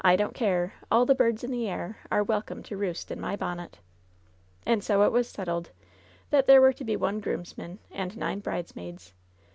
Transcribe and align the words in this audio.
don't 0.15 0.33
care, 0.33 0.73
All 0.89 1.05
the 1.05 1.13
birds 1.13 1.43
in 1.43 1.51
the 1.51 1.67
air 1.69 1.99
Are 2.11 2.23
welcome 2.23 2.63
to 2.63 2.75
roost 2.75 3.11
in 3.11 3.21
my 3.21 3.35
bonnet." 3.35 3.77
'And 4.65 4.83
so 4.83 5.03
it 5.03 5.11
was 5.11 5.29
settled 5.29 5.69
that 6.31 6.47
there 6.47 6.59
were 6.59 6.73
to 6.73 6.83
be 6.83 6.95
one 6.95 7.19
grooms 7.19 7.55
man 7.55 7.77
and 7.91 8.17
nine 8.17 8.39
bridesmaids. 8.39 9.13